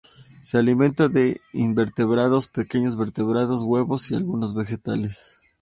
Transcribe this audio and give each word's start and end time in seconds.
Se 0.41 0.57
alimenta 0.57 1.09
de 1.09 1.41
invertebrados, 1.53 2.47
pequeños 2.47 2.97
vertebrados, 2.97 3.61
huevos 3.61 4.09
y 4.09 4.15
algunos 4.15 4.55
vegetales. 4.55 5.37